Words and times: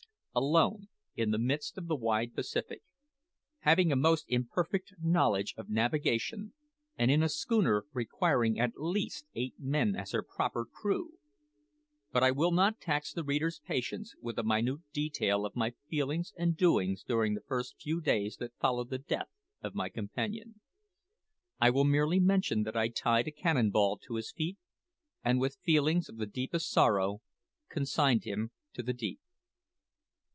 Alone 0.33 0.87
in 1.17 1.31
the 1.31 1.37
midst 1.37 1.77
of 1.77 1.87
the 1.87 1.95
wide 1.97 2.33
Pacific, 2.33 2.81
having 3.59 3.91
a 3.91 3.97
most 3.97 4.23
imperfect 4.29 4.93
knowledge 5.01 5.53
of 5.57 5.67
navigation, 5.67 6.53
and 6.95 7.11
in 7.11 7.21
a 7.21 7.27
schooner 7.27 7.83
requiring 7.91 8.57
at 8.57 8.71
least 8.79 9.25
eight 9.35 9.55
men 9.59 9.93
as 9.93 10.11
her 10.11 10.23
proper 10.23 10.63
crew! 10.63 11.15
But 12.13 12.23
I 12.23 12.31
will 12.31 12.53
not 12.53 12.79
tax 12.79 13.11
the 13.11 13.25
reader's 13.25 13.59
patience 13.59 14.15
with 14.21 14.39
a 14.39 14.43
minute 14.43 14.79
detail 14.93 15.45
of 15.45 15.53
my 15.57 15.71
feelings 15.89 16.31
and 16.37 16.55
doings 16.55 17.03
during 17.03 17.33
the 17.33 17.41
first 17.45 17.75
few 17.77 17.99
days 17.99 18.37
that 18.37 18.55
followed 18.57 18.89
the 18.89 18.99
death 18.99 19.27
of 19.61 19.75
my 19.75 19.89
companion. 19.89 20.61
I 21.59 21.71
will 21.71 21.83
merely 21.83 22.21
mention 22.21 22.63
that 22.63 22.77
I 22.77 22.87
tied 22.87 23.27
a 23.27 23.31
cannon 23.31 23.69
ball 23.69 23.97
to 24.07 24.15
his 24.15 24.31
feet, 24.31 24.57
and 25.25 25.41
with 25.41 25.57
feelings 25.61 26.07
of 26.07 26.15
the 26.15 26.25
deepest 26.25 26.71
sorrow, 26.71 27.19
consigned 27.67 28.23
him 28.23 28.51
to 28.75 28.81
the 28.81 28.93
deep. 28.93 29.19